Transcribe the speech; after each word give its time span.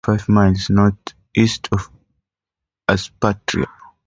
It 0.03 0.07
is 0.07 0.07
about 0.13 0.19
five 0.19 0.29
miles 0.29 0.69
north-east 0.71 1.67
of 1.71 1.91
Aspatria. 2.89 3.67